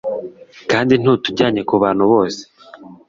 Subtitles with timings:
[0.71, 2.41] kandi ntutujyanye ku bantu bose